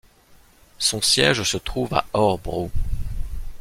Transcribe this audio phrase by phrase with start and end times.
[0.79, 2.71] Son siège se trouve à Örebro.